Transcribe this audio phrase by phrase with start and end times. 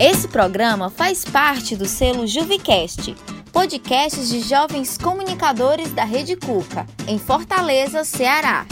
[0.00, 3.16] Esse programa faz parte do selo Juvicast,
[3.52, 8.64] podcasts de jovens comunicadores da Rede Cuca, em Fortaleza, Ceará.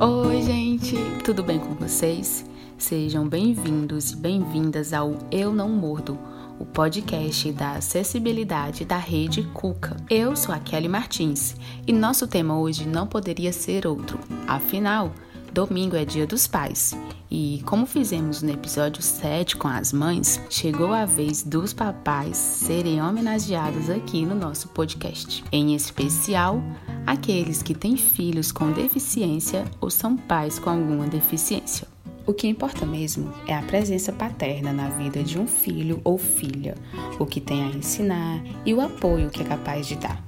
[0.00, 2.46] Oi, gente, tudo bem com vocês?
[2.78, 6.18] Sejam bem-vindos e bem-vindas ao Eu Não Mordo,
[6.58, 9.96] o podcast da acessibilidade da rede Cuca.
[10.08, 11.54] Eu sou a Kelly Martins
[11.86, 14.18] e nosso tema hoje não poderia ser outro.
[14.46, 15.12] Afinal,
[15.52, 16.96] domingo é dia dos pais
[17.30, 23.00] e, como fizemos no episódio 7 com as mães, chegou a vez dos papais serem
[23.00, 25.42] homenageados aqui no nosso podcast.
[25.50, 26.62] Em especial,
[27.06, 31.91] aqueles que têm filhos com deficiência ou são pais com alguma deficiência.
[32.24, 36.76] O que importa mesmo é a presença paterna na vida de um filho ou filha,
[37.18, 40.22] o que tem a ensinar e o apoio que é capaz de dar.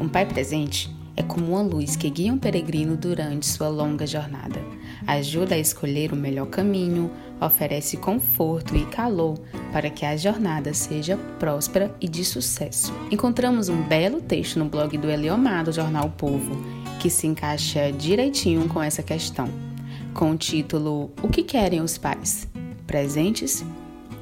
[0.00, 4.58] Um pai presente é como uma luz que guia um peregrino durante sua longa jornada.
[5.06, 9.38] Ajuda a escolher o melhor caminho, oferece conforto e calor
[9.70, 12.90] para que a jornada seja próspera e de sucesso.
[13.10, 16.56] Encontramos um belo texto no blog do Eliomar do Jornal Povo
[16.98, 19.73] que se encaixa direitinho com essa questão
[20.14, 22.48] com o título O que querem os pais?
[22.86, 23.64] Presentes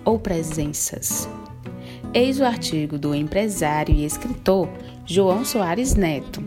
[0.04, 1.28] ou presenças?
[2.14, 4.68] Eis o artigo do empresário e escritor
[5.04, 6.42] João Soares Neto.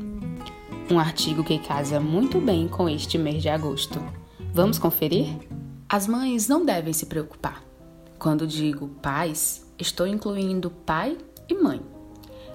[0.92, 4.04] Um artigo que casa muito bem com este mês de agosto.
[4.52, 5.28] Vamos conferir?
[5.88, 7.64] As mães não devem se preocupar.
[8.18, 11.82] Quando digo pais, estou incluindo pai e mãe.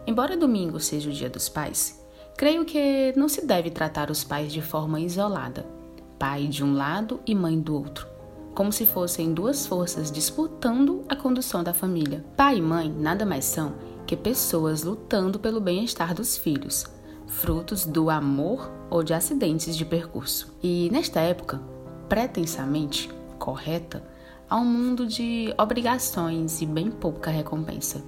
[0.06, 2.04] Embora domingo seja o dia dos pais,
[2.36, 5.79] creio que não se deve tratar os pais de forma isolada
[6.20, 8.06] pai de um lado e mãe do outro,
[8.54, 12.22] como se fossem duas forças disputando a condução da família.
[12.36, 13.72] Pai e mãe nada mais são
[14.06, 16.84] que pessoas lutando pelo bem-estar dos filhos,
[17.26, 20.54] frutos do amor ou de acidentes de percurso.
[20.62, 21.58] E nesta época,
[22.06, 24.04] pretensamente correta,
[24.48, 28.04] há um mundo de obrigações e bem pouca recompensa.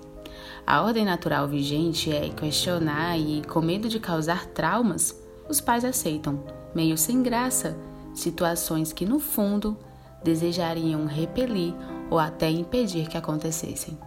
[0.66, 5.18] A ordem natural vigente é questionar e, com medo de causar traumas,
[5.48, 7.74] os pais aceitam, meio sem graça,
[8.14, 9.76] situações que no fundo
[10.22, 11.74] desejariam repelir
[12.10, 13.98] ou até impedir que acontecessem.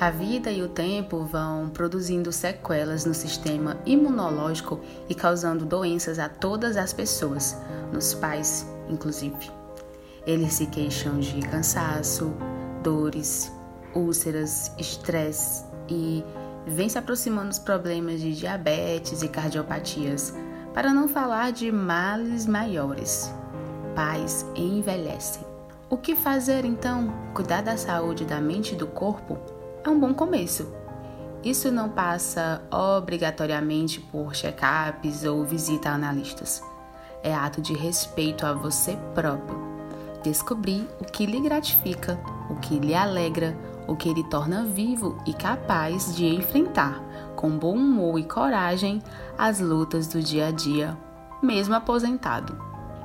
[0.00, 6.28] A vida e o tempo vão produzindo sequelas no sistema imunológico e causando doenças a
[6.28, 7.56] todas as pessoas,
[7.92, 9.50] nos pais, inclusive.
[10.26, 12.34] Eles se queixam de cansaço,
[12.82, 13.52] dores,
[13.94, 16.24] úlceras, estresse e
[16.66, 20.34] vem se aproximando os problemas de diabetes e cardiopatias,
[20.74, 23.32] para não falar de males maiores.
[23.94, 25.44] Pais envelhecem.
[25.88, 27.14] O que fazer então?
[27.32, 29.38] Cuidar da saúde da mente e do corpo
[29.84, 30.66] é um bom começo.
[31.44, 36.60] Isso não passa obrigatoriamente por check-ups ou visita a analistas.
[37.22, 39.62] É ato de respeito a você próprio.
[40.24, 42.18] Descobrir o que lhe gratifica,
[42.50, 43.56] o que lhe alegra,
[43.86, 47.00] o que lhe torna vivo e capaz de enfrentar
[47.34, 49.02] com bom humor e coragem
[49.36, 50.96] as lutas do dia a dia,
[51.42, 52.56] mesmo aposentado.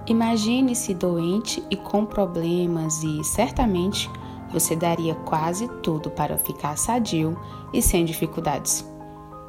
[0.07, 4.09] Imagine-se doente e com problemas, e certamente
[4.51, 7.38] você daria quase tudo para ficar sadio
[7.73, 8.84] e sem dificuldades.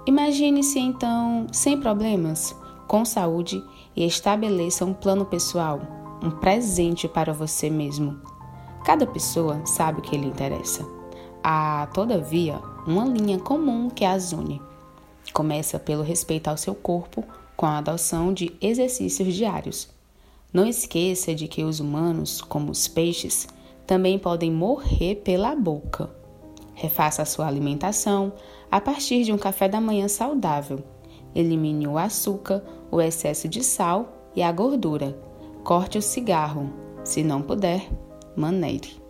[0.07, 2.55] Imagine-se então sem problemas,
[2.87, 3.63] com saúde
[3.95, 5.81] e estabeleça um plano pessoal,
[6.23, 8.21] um presente para você mesmo.
[8.85, 10.87] Cada pessoa sabe o que lhe interessa.
[11.43, 14.61] Há, todavia, uma linha comum que as une.
[15.33, 17.25] Começa pelo respeito ao seu corpo,
[17.57, 19.89] com a adoção de exercícios diários.
[20.53, 23.47] Não esqueça de que os humanos, como os peixes,
[23.87, 26.11] também podem morrer pela boca.
[26.75, 28.33] Refaça a sua alimentação
[28.71, 30.83] a partir de um café da manhã saudável.
[31.35, 35.17] Elimine o açúcar, o excesso de sal e a gordura.
[35.63, 36.73] Corte o cigarro.
[37.05, 37.89] Se não puder,
[38.35, 39.01] maneire.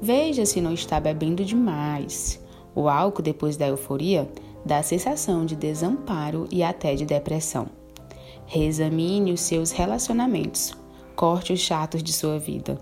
[0.00, 2.40] Veja se não está bebendo demais.
[2.74, 4.28] O álcool, depois da euforia,
[4.64, 7.66] dá sensação de desamparo e até de depressão.
[8.46, 10.72] Reexamine os seus relacionamentos.
[11.14, 12.78] Corte os chatos de sua vida.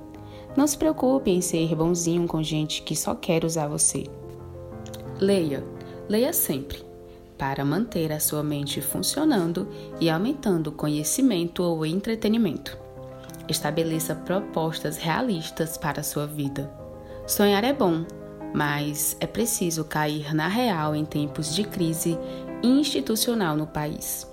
[0.56, 4.04] Não se preocupe em ser bonzinho com gente que só quer usar você.
[5.20, 5.64] Leia,
[6.08, 6.84] leia sempre,
[7.38, 9.68] para manter a sua mente funcionando
[10.00, 12.76] e aumentando o conhecimento ou entretenimento.
[13.48, 16.70] Estabeleça propostas realistas para a sua vida.
[17.26, 18.04] Sonhar é bom,
[18.54, 22.18] mas é preciso cair na real em tempos de crise
[22.62, 24.26] institucional no país.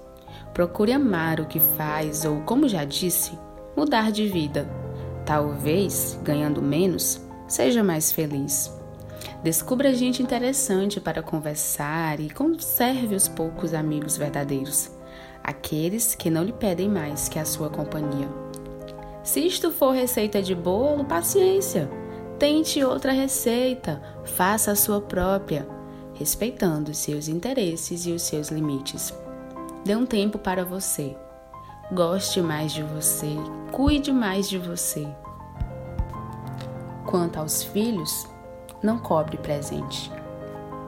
[0.54, 3.38] Procure amar o que faz ou, como já disse,
[3.76, 4.70] mudar de vida.
[5.26, 8.72] Talvez, ganhando menos, seja mais feliz.
[9.44, 14.92] Descubra gente interessante para conversar e conserve os poucos amigos verdadeiros.
[15.44, 18.28] aqueles que não lhe pedem mais que a sua companhia.
[19.24, 21.90] Se isto for receita de bolo, paciência.
[22.40, 25.68] Tente outra receita, faça a sua própria,
[26.14, 29.14] respeitando seus interesses e os seus limites.
[29.84, 31.18] Dê um tempo para você.
[31.92, 33.36] Goste mais de você,
[33.74, 35.06] cuide mais de você.
[37.06, 38.26] Quanto aos filhos,
[38.82, 40.10] não cobre presente.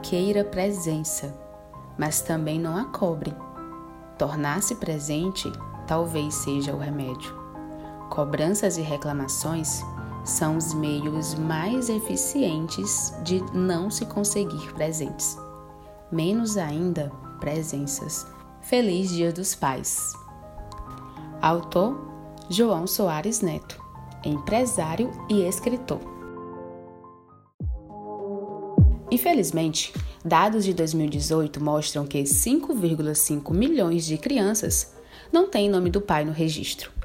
[0.02, 1.38] Queira presença,
[1.98, 3.36] mas também não a cobre.
[4.18, 5.52] Tornar-se presente
[5.86, 7.36] talvez seja o remédio.
[8.10, 9.84] Cobranças e reclamações
[10.24, 15.38] são os meios mais eficientes de não se conseguir presentes.
[16.12, 18.26] Menos ainda presenças.
[18.62, 20.14] Feliz Dia dos Pais.
[21.42, 22.00] Autor
[22.50, 23.82] João Soares Neto,
[24.24, 26.00] empresário e escritor.
[29.10, 34.94] Infelizmente, dados de 2018 mostram que 5,5 milhões de crianças
[35.32, 37.01] não têm nome do pai no registro.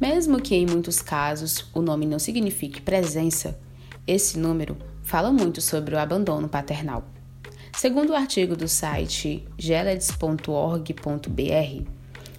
[0.00, 3.60] Mesmo que em muitos casos o nome não signifique presença,
[4.06, 7.04] esse número fala muito sobre o abandono paternal.
[7.76, 10.90] Segundo o artigo do site geleds.org.br,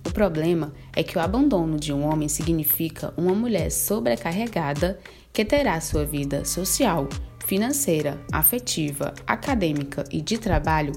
[0.04, 5.00] o problema é que o abandono de um homem significa uma mulher sobrecarregada
[5.32, 7.08] que terá sua vida social,
[7.46, 10.94] financeira, afetiva, acadêmica e de trabalho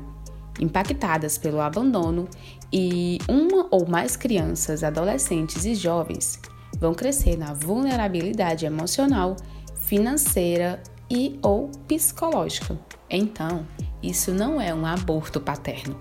[0.58, 2.26] impactadas pelo abandono
[2.72, 6.40] e uma ou mais crianças, adolescentes e jovens
[6.84, 9.36] vão crescer na vulnerabilidade emocional,
[9.75, 12.78] financeira e ou psicológica.
[13.08, 13.66] Então,
[14.02, 15.98] isso não é um aborto paterno.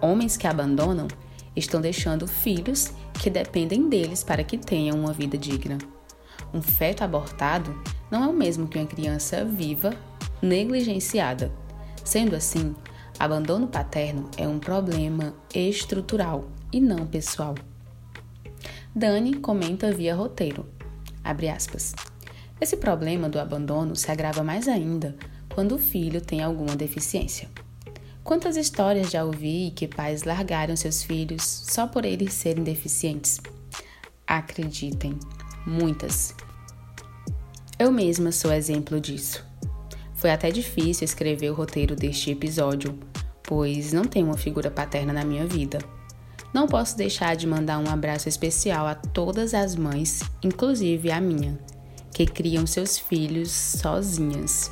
[0.00, 1.06] Homens que abandonam
[1.54, 5.76] estão deixando filhos que dependem deles para que tenham uma vida digna.
[6.54, 7.78] Um feto abortado
[8.10, 9.92] não é o mesmo que uma criança viva
[10.40, 11.52] negligenciada.
[12.02, 12.74] Sendo assim,
[13.18, 17.54] abandono paterno é um problema estrutural e não pessoal.
[18.94, 20.66] Dani comenta via roteiro.
[22.60, 25.16] Esse problema do abandono se agrava mais ainda
[25.54, 27.48] quando o filho tem alguma deficiência.
[28.22, 33.40] Quantas histórias já ouvi que pais largaram seus filhos só por eles serem deficientes?
[34.26, 35.18] Acreditem,
[35.66, 36.34] muitas.
[37.78, 39.44] Eu mesma sou exemplo disso.
[40.14, 42.96] Foi até difícil escrever o roteiro deste episódio,
[43.42, 45.78] pois não tenho uma figura paterna na minha vida.
[46.52, 51.58] Não posso deixar de mandar um abraço especial a todas as mães, inclusive a minha,
[52.12, 54.70] que criam seus filhos sozinhas.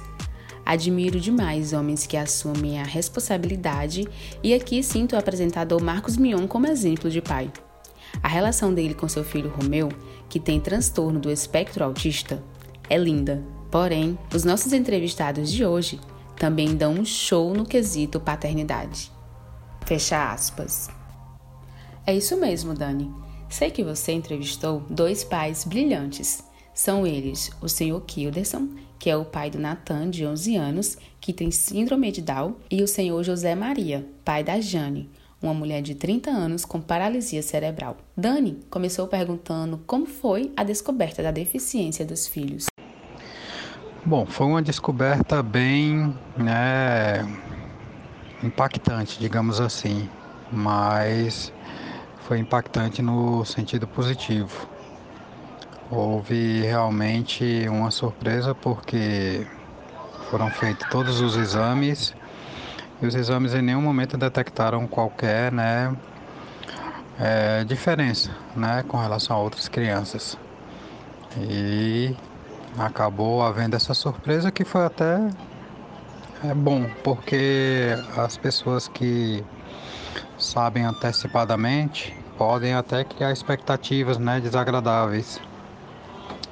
[0.65, 4.06] Admiro demais homens que assumem a responsabilidade
[4.43, 7.50] e aqui sinto o apresentador Marcos Mion como exemplo de pai.
[8.23, 9.88] A relação dele com seu filho Romeu,
[10.29, 12.43] que tem transtorno do espectro autista,
[12.88, 13.43] é linda.
[13.71, 15.99] Porém, os nossos entrevistados de hoje
[16.37, 19.11] também dão um show no quesito paternidade.
[19.87, 21.00] Fecha aspas.
[22.06, 23.11] É isso mesmo, Dani.
[23.49, 26.43] Sei que você entrevistou dois pais brilhantes.
[26.73, 28.00] São eles o Sr.
[28.06, 28.69] Kilderson,
[28.99, 32.82] que é o pai do Natan, de 11 anos, que tem síndrome de Down, e
[32.82, 33.23] o Sr.
[33.23, 35.11] José Maria, pai da Jane,
[35.43, 37.97] uma mulher de 30 anos com paralisia cerebral.
[38.17, 42.67] Dani começou perguntando como foi a descoberta da deficiência dos filhos.
[44.05, 47.26] Bom, foi uma descoberta bem né,
[48.43, 50.08] impactante, digamos assim,
[50.50, 51.53] mas
[52.31, 54.69] foi impactante no sentido positivo.
[55.91, 59.44] Houve realmente uma surpresa porque
[60.31, 62.15] foram feitos todos os exames
[63.03, 65.93] e os exames em nenhum momento detectaram qualquer né,
[67.19, 70.39] é, diferença né, com relação a outras crianças.
[71.37, 72.15] E
[72.79, 75.19] acabou havendo essa surpresa que foi até
[76.44, 79.44] é bom, porque as pessoas que
[80.39, 85.39] sabem antecipadamente podem até criar expectativas né, desagradáveis.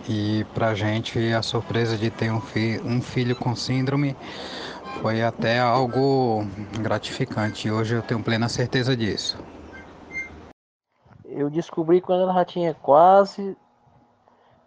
[0.07, 4.15] E para a gente a surpresa de ter um, fi um filho com síndrome
[5.01, 6.45] foi até algo
[6.79, 7.71] gratificante.
[7.71, 9.43] Hoje eu tenho plena certeza disso.
[11.25, 13.57] Eu descobri quando ela já tinha quase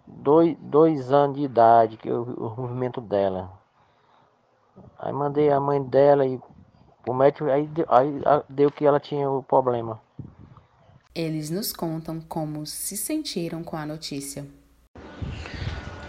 [0.08, 3.52] dois, dois anos de idade, que eu, o movimento dela.
[4.98, 6.42] Aí mandei a mãe dela e
[7.08, 10.00] o médico aí, aí deu que ela tinha o problema.
[11.14, 14.46] Eles nos contam como se sentiram com a notícia.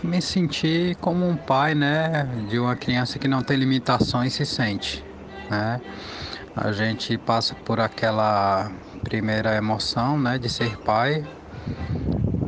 [0.01, 5.05] Me senti como um pai, né, de uma criança que não tem limitações se sente,
[5.51, 5.81] né?
[6.55, 8.71] A gente passa por aquela
[9.03, 11.27] primeira emoção, né, de ser pai.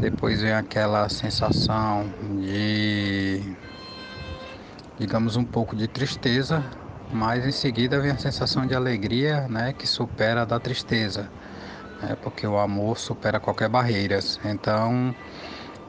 [0.01, 2.09] Depois vem aquela sensação
[2.41, 3.43] de
[4.97, 6.63] digamos um pouco de tristeza,
[7.13, 11.29] mas em seguida vem a sensação de alegria, né, que supera a da tristeza
[12.11, 14.19] é porque o amor supera qualquer barreira.
[14.45, 15.15] Então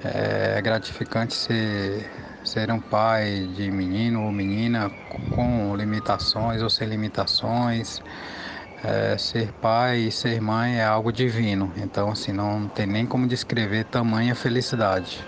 [0.04, 2.10] é gratificante ser,
[2.44, 4.92] ser um pai de menino ou menina
[5.36, 8.02] com limitações ou sem limitações.
[8.84, 13.26] É, ser pai e ser mãe é algo divino, então assim não tem nem como
[13.26, 15.26] descrever tamanha felicidade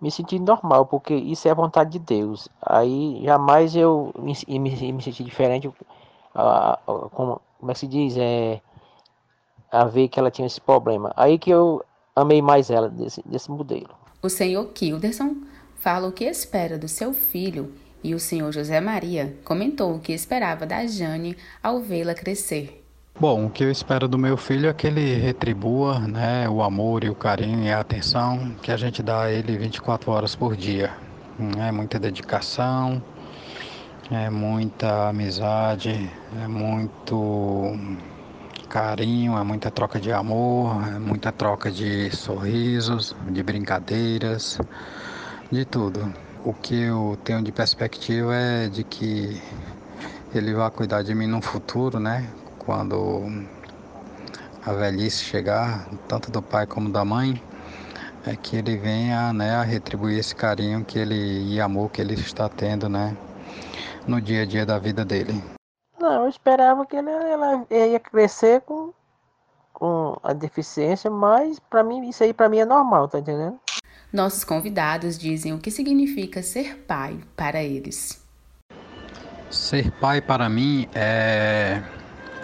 [0.00, 2.48] me senti normal, porque isso é a vontade de Deus.
[2.62, 5.70] Aí jamais eu me, me, me senti diferente,
[6.32, 8.60] como, como é que se diz, é,
[9.70, 11.12] a ver que ela tinha esse problema.
[11.16, 13.90] Aí que eu amei mais ela desse, desse modelo.
[14.22, 15.36] O senhor Kilderson
[15.76, 20.12] fala o que espera do seu filho e o senhor José Maria comentou o que
[20.12, 22.82] esperava da Jane ao vê-la crescer.
[23.18, 27.02] Bom, o que eu espero do meu filho é que ele retribua né, o amor
[27.02, 30.54] e o carinho e a atenção que a gente dá a ele 24 horas por
[30.54, 30.92] dia.
[31.58, 33.02] É muita dedicação,
[34.10, 36.10] é muita amizade,
[36.42, 37.74] é muito
[38.66, 44.58] carinho, é muita troca de amor, é muita troca de sorrisos, de brincadeiras,
[45.50, 46.12] de tudo.
[46.44, 49.40] O que eu tenho de perspectiva é de que
[50.34, 52.28] ele vai cuidar de mim no futuro, né?
[52.66, 53.46] quando
[54.64, 57.40] a velhice chegar, tanto do pai como da mãe,
[58.26, 62.14] é que ele venha né, a retribuir esse carinho que ele e amor que ele
[62.14, 63.16] está tendo né,
[64.06, 65.55] no dia a dia da vida dele.
[66.06, 68.92] Não, eu esperava que ele, ela ia crescer com,
[69.72, 73.58] com a deficiência, mas para mim isso aí para mim é normal, tá entendendo?
[74.12, 78.24] Nossos convidados dizem o que significa ser pai para eles.
[79.50, 81.82] Ser pai para mim é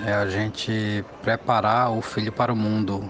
[0.05, 3.09] é a gente preparar o filho para o mundo,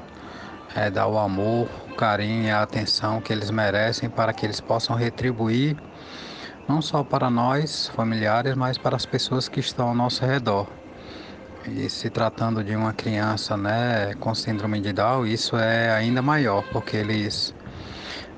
[0.77, 4.61] é dar o amor, o carinho e a atenção que eles merecem para que eles
[4.61, 5.79] possam retribuir
[6.69, 10.66] não só para nós, familiares, mas para as pessoas que estão ao nosso redor.
[11.66, 16.64] E se tratando de uma criança né, com síndrome de Down, isso é ainda maior,
[16.73, 17.54] porque eles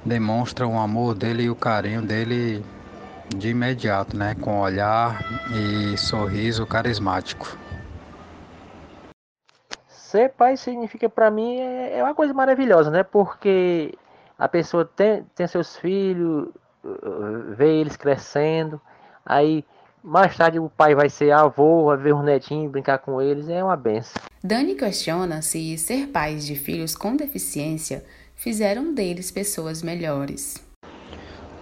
[0.04, 2.64] demonstram o amor dele e o carinho dele
[3.34, 5.18] de imediato, né, com olhar
[5.52, 7.56] e sorriso carismático.
[9.88, 13.02] Ser pai significa para mim é, é uma coisa maravilhosa, né?
[13.02, 13.92] Porque
[14.38, 16.48] a pessoa tem, tem seus filhos,
[17.56, 18.80] vê eles crescendo,
[19.24, 19.64] aí
[20.02, 23.64] mais tarde o pai vai ser avô, vai ver os netinhos, brincar com eles, é
[23.64, 24.22] uma benção.
[24.42, 28.04] Dani questiona se ser pais de filhos com deficiência
[28.36, 30.62] fizeram deles pessoas melhores.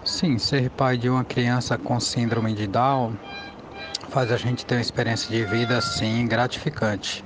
[0.04, 3.14] Sim, ser pai de uma criança com síndrome de Down
[4.08, 7.24] faz a gente ter uma experiência de vida assim gratificante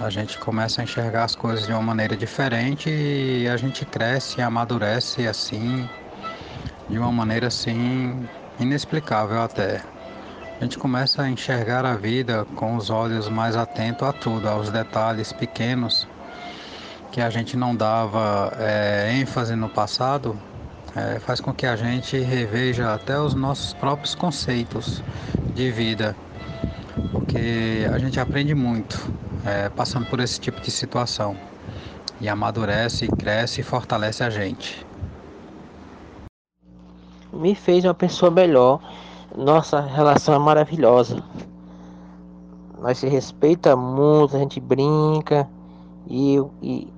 [0.00, 4.38] a gente começa a enxergar as coisas de uma maneira diferente e a gente cresce
[4.38, 5.88] e amadurece assim,
[6.88, 8.28] de uma maneira assim
[8.58, 9.82] inexplicável até.
[10.60, 14.70] A gente começa a enxergar a vida com os olhos mais atentos a tudo, aos
[14.70, 16.08] detalhes pequenos
[17.12, 20.38] que a gente não dava é, ênfase no passado,
[20.94, 25.02] é, faz com que a gente reveja até os nossos próprios conceitos
[25.54, 26.14] de vida,
[27.12, 29.10] porque a gente aprende muito
[29.44, 31.36] é, passando por esse tipo de situação.
[32.20, 34.87] E amadurece, cresce e fortalece a gente.
[37.38, 38.80] Me fez uma pessoa melhor.
[39.36, 41.22] Nossa relação é maravilhosa.
[42.80, 45.48] Nós se respeita muito, a gente brinca
[46.08, 46.88] e, e,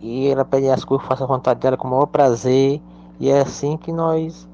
[0.00, 2.80] e ela pede as coisas, faça a vontade dela com o maior prazer.
[3.18, 4.46] E é assim que nós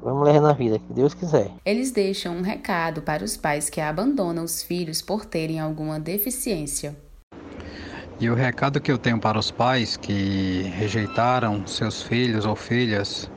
[0.00, 1.50] Vamos ler na vida, que Deus quiser.
[1.64, 6.96] Eles deixam um recado para os pais que abandonam os filhos por terem alguma deficiência.
[8.20, 13.30] E o recado que eu tenho para os pais que rejeitaram seus filhos ou filhas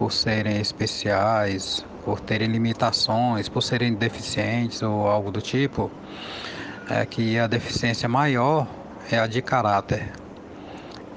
[0.00, 5.90] por serem especiais, por terem limitações, por serem deficientes ou algo do tipo,
[6.88, 8.66] é que a deficiência maior
[9.12, 10.10] é a de caráter.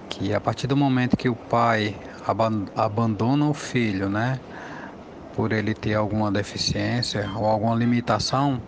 [0.09, 1.95] Que a partir do momento que o pai
[2.75, 4.37] abandona o filho, né?
[5.33, 8.61] por ele ter alguma deficiência ou alguma limitação,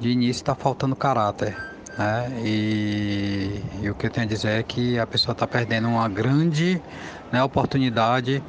[0.00, 1.56] de início está faltando caráter.
[1.96, 2.42] Né?
[2.44, 6.08] E, e, o que eu tenho a dizer é que a pessoa está perdendo uma
[6.08, 6.82] grande
[7.30, 8.42] né, oportunidade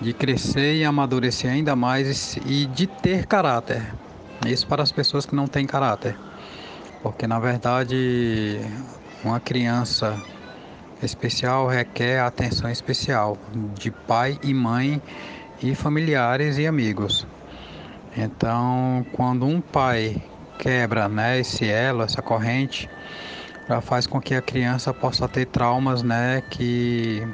[0.00, 3.82] de crescer e amadurecer ainda mais e de ter caráter.
[4.46, 6.16] Isso para as pessoas que não têm caráter.
[7.02, 8.60] Porque na verdade
[9.24, 10.20] uma criança
[11.02, 13.38] especial requer atenção especial
[13.74, 15.00] de pai e mãe
[15.62, 17.26] e familiares e amigos.
[18.16, 20.22] Então, quando um pai
[20.58, 22.88] quebra né, esse elo, essa corrente,
[23.68, 27.26] já faz com que a criança possa ter traumas né, que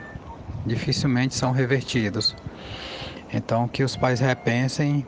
[0.65, 2.35] dificilmente são revertidos.
[3.33, 5.07] Então, que os pais repensem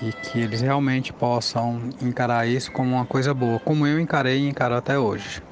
[0.00, 4.48] e que eles realmente possam encarar isso como uma coisa boa, como eu encarei e
[4.48, 5.42] encaro até hoje.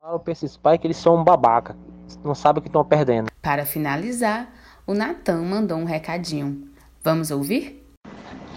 [0.00, 1.76] Fala pra esses pais que eles são um babaca,
[2.24, 3.30] não sabem o que estão perdendo.
[3.42, 4.48] Para finalizar,
[4.86, 6.68] o Natan mandou um recadinho.
[7.02, 7.86] Vamos ouvir?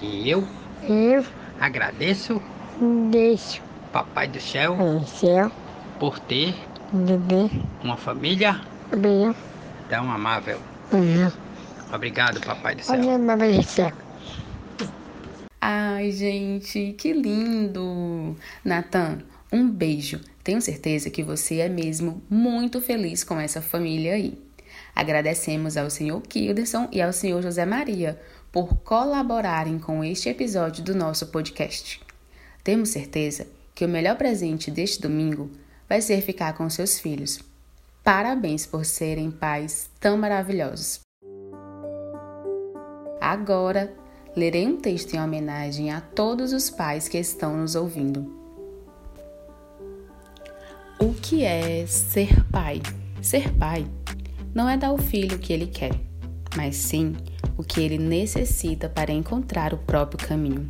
[0.01, 0.43] Eu
[0.87, 1.25] Eu
[1.59, 2.41] agradeço,
[3.09, 5.51] deixo Papai do Céu, o céu
[5.99, 6.55] por ter
[6.91, 7.49] bebê
[7.83, 8.59] uma família
[8.97, 9.33] bem
[9.87, 10.57] tão amável.
[10.91, 11.31] uhum.
[11.93, 12.99] Obrigado, Papai do Céu.
[12.99, 13.91] Olha a mamãe do céu.
[15.61, 18.35] Ai, gente, que lindo!
[18.65, 19.19] Natan,
[19.51, 20.19] um beijo.
[20.43, 24.41] Tenho certeza que você é mesmo muito feliz com essa família aí.
[24.95, 28.19] Agradecemos ao senhor Kilderson e ao senhor José Maria
[28.51, 32.01] por colaborarem com este episódio do nosso podcast.
[32.63, 33.45] Temos certeza
[33.75, 35.51] que o melhor presente deste domingo
[35.87, 37.39] vai ser ficar com seus filhos.
[38.03, 41.02] Parabéns por serem pais tão maravilhosos.
[43.23, 43.89] Agora,
[44.35, 48.29] lerei um texto em homenagem a todos os pais que estão nos ouvindo.
[50.99, 52.81] O que é ser pai?
[53.21, 53.87] Ser pai
[54.53, 55.93] não é dar ao filho o que ele quer,
[56.57, 57.15] mas sim
[57.57, 60.69] o que ele necessita para encontrar o próprio caminho.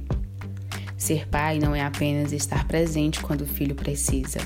[0.96, 4.38] Ser pai não é apenas estar presente quando o filho precisa,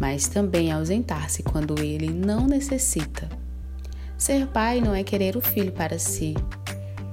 [0.00, 3.28] mas também ausentar-se quando ele não necessita.
[4.18, 6.34] Ser pai não é querer o filho para si,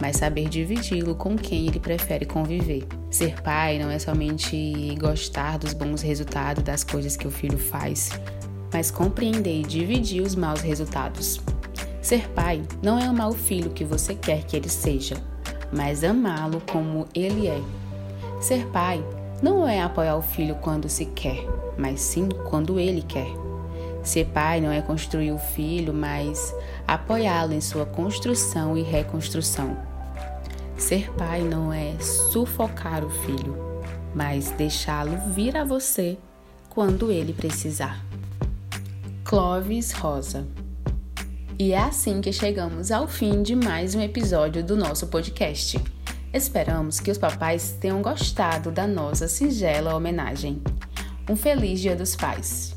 [0.03, 2.85] mas saber dividi-lo com quem ele prefere conviver.
[3.09, 8.09] Ser pai não é somente gostar dos bons resultados das coisas que o filho faz,
[8.73, 11.39] mas compreender e dividir os maus resultados.
[12.01, 15.15] Ser pai não é amar o filho que você quer que ele seja,
[15.71, 17.61] mas amá-lo como ele é.
[18.41, 19.01] Ser pai
[19.41, 23.31] não é apoiar o filho quando se quer, mas sim quando ele quer.
[24.03, 26.53] Ser pai não é construir o filho, mas
[26.85, 29.92] apoiá-lo em sua construção e reconstrução.
[30.83, 33.55] Ser pai não é sufocar o filho,
[34.13, 36.17] mas deixá-lo vir a você
[36.69, 38.03] quando ele precisar.
[39.23, 40.45] Clovis Rosa.
[41.57, 45.81] E é assim que chegamos ao fim de mais um episódio do nosso podcast.
[46.33, 50.61] Esperamos que os papais tenham gostado da nossa singela homenagem.
[51.29, 52.75] Um feliz Dia dos Pais!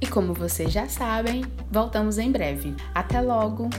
[0.00, 2.74] E como vocês já sabem, voltamos em breve.
[2.92, 3.70] Até logo!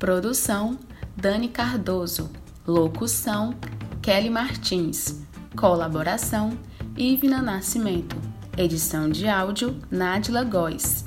[0.00, 0.78] Produção:
[1.14, 2.30] Dani Cardoso.
[2.66, 3.54] Locução:
[4.00, 5.20] Kelly Martins.
[5.54, 6.56] Colaboração:
[6.96, 8.16] Ivna Nascimento.
[8.56, 11.04] Edição de áudio: Nadila Góes.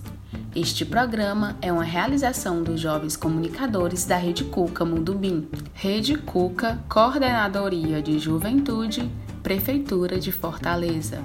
[0.56, 5.50] Este programa é uma realização dos jovens comunicadores da Rede Cuca Mundubim.
[5.74, 11.20] Rede Cuca, Coordenadoria de Juventude, Prefeitura de Fortaleza.